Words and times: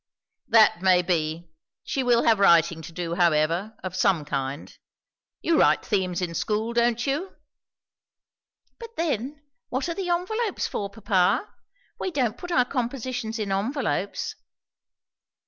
"That 0.47 0.81
may 0.81 1.03
be. 1.03 1.51
She 1.83 2.01
will 2.01 2.23
have 2.23 2.39
writing 2.39 2.81
to 2.81 2.91
do, 2.91 3.13
however, 3.13 3.77
of 3.83 3.95
some 3.95 4.25
kind. 4.25 4.75
You 5.43 5.59
write 5.59 5.85
themes 5.85 6.23
in 6.23 6.33
school, 6.33 6.73
don't 6.73 7.05
you?" 7.05 7.35
"But 8.79 8.95
then, 8.97 9.43
what 9.69 9.87
are 9.89 9.93
the 9.93 10.09
envelopes 10.09 10.65
for, 10.65 10.89
papa? 10.89 11.47
We 11.99 12.09
don't 12.09 12.39
put 12.39 12.51
our 12.51 12.65
compositions 12.65 13.37
in 13.37 13.51
envelopes." 13.51 14.35